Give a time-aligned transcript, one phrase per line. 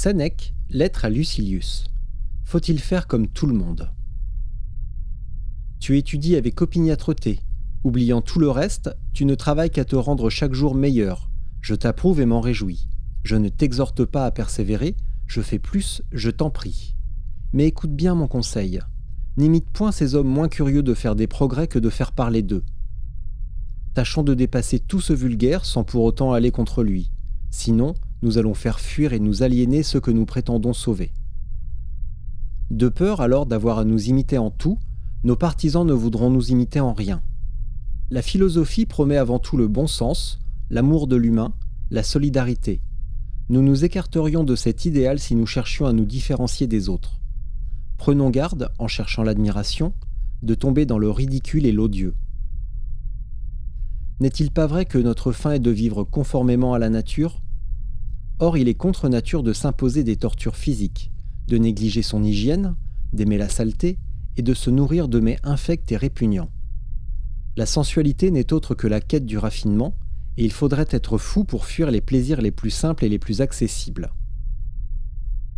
[0.00, 1.86] Sénèque, lettre à Lucilius.
[2.44, 3.90] Faut-il faire comme tout le monde?
[5.80, 7.40] Tu étudies avec opiniâtreté.
[7.82, 11.32] Oubliant tout le reste, tu ne travailles qu'à te rendre chaque jour meilleur.
[11.60, 12.88] Je t'approuve et m'en réjouis.
[13.24, 14.94] Je ne t'exhorte pas à persévérer,
[15.26, 16.94] je fais plus, je t'en prie.
[17.52, 18.78] Mais écoute bien mon conseil.
[19.36, 22.62] N'imite point ces hommes moins curieux de faire des progrès que de faire parler d'eux.
[23.94, 27.10] Tâchons de dépasser tout ce vulgaire sans pour autant aller contre lui.
[27.50, 31.12] Sinon, nous allons faire fuir et nous aliéner ceux que nous prétendons sauver.
[32.70, 34.78] De peur alors d'avoir à nous imiter en tout,
[35.24, 37.22] nos partisans ne voudront nous imiter en rien.
[38.10, 40.40] La philosophie promet avant tout le bon sens,
[40.70, 41.54] l'amour de l'humain,
[41.90, 42.80] la solidarité.
[43.48, 47.20] Nous nous écarterions de cet idéal si nous cherchions à nous différencier des autres.
[47.96, 49.94] Prenons garde, en cherchant l'admiration,
[50.42, 52.14] de tomber dans le ridicule et l'odieux.
[54.20, 57.40] N'est-il pas vrai que notre fin est de vivre conformément à la nature
[58.40, 61.10] Or, il est contre nature de s'imposer des tortures physiques,
[61.48, 62.76] de négliger son hygiène,
[63.12, 63.98] d'aimer la saleté
[64.36, 66.50] et de se nourrir de mets infects et répugnants.
[67.56, 69.96] La sensualité n'est autre que la quête du raffinement,
[70.36, 73.40] et il faudrait être fou pour fuir les plaisirs les plus simples et les plus
[73.40, 74.12] accessibles.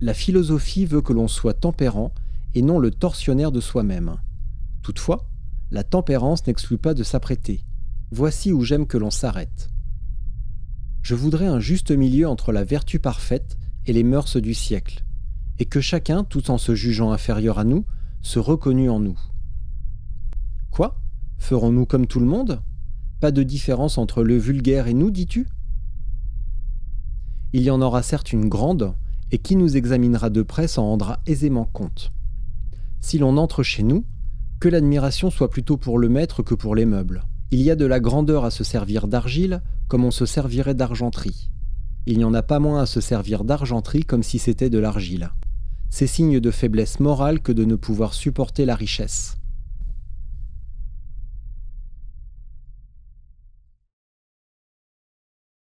[0.00, 2.12] La philosophie veut que l'on soit tempérant
[2.54, 4.16] et non le tortionnaire de soi-même.
[4.82, 5.28] Toutefois,
[5.70, 7.64] la tempérance n'exclut pas de s'apprêter.
[8.10, 9.68] Voici où j'aime que l'on s'arrête
[11.02, 15.04] je voudrais un juste milieu entre la vertu parfaite et les mœurs du siècle,
[15.58, 17.84] et que chacun, tout en se jugeant inférieur à nous,
[18.20, 19.18] se reconnût en nous.
[20.70, 21.00] Quoi?
[21.38, 22.62] Ferons-nous comme tout le monde?
[23.20, 25.48] Pas de différence entre le vulgaire et nous, dis-tu?
[27.52, 28.94] Il y en aura certes une grande,
[29.32, 32.12] et qui nous examinera de près s'en rendra aisément compte.
[33.00, 34.06] Si l'on entre chez nous,
[34.60, 37.24] que l'admiration soit plutôt pour le maître que pour les meubles.
[37.54, 41.50] Il y a de la grandeur à se servir d'argile comme on se servirait d'argenterie.
[42.06, 45.32] Il n'y en a pas moins à se servir d'argenterie comme si c'était de l'argile.
[45.90, 49.36] C'est signe de faiblesse morale que de ne pouvoir supporter la richesse.